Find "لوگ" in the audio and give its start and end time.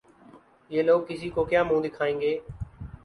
0.83-1.01